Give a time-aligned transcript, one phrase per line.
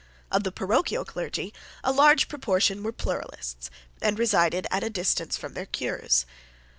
[0.31, 1.53] Of the parochial clergy
[1.83, 3.69] a large proportion were pluralists
[4.01, 6.25] and resided at a distance from their cures.